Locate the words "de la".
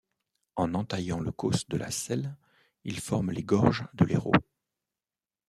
1.69-1.91